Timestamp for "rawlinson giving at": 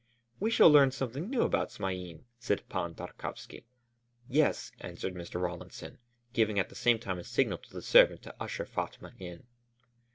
5.39-6.69